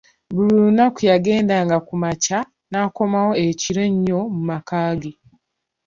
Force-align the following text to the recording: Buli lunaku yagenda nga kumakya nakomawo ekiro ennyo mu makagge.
Buli 0.33 0.51
lunaku 0.61 0.99
yagenda 1.11 1.55
nga 1.65 1.77
kumakya 1.87 2.39
nakomawo 2.71 3.31
ekiro 3.47 3.81
ennyo 3.89 4.19
mu 4.33 4.41
makagge. 4.49 5.11